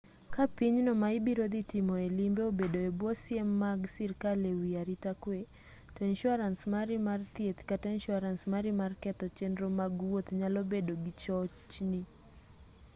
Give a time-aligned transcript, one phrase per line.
[0.33, 4.69] ka pinyno ma ibiro dhi tomoe limbe obedo e bwo siem mag sirkal e wi
[4.81, 5.39] arita kwe
[5.93, 10.93] to insuarans mari mar thieth kata insuarance mari mar ketho chenro mag wuoth nyalo bedo
[11.03, 12.01] gi chochni